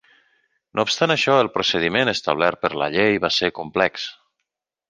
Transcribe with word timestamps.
No 0.77 0.85
obstant 0.87 1.13
això, 1.15 1.35
el 1.43 1.51
procediment 1.59 2.13
establert 2.15 2.61
per 2.65 2.75
la 2.85 2.91
llei 2.97 3.23
va 3.27 3.35
ser 3.39 3.55
complex. 3.63 4.09